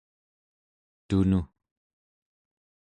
tunu 1.07 1.39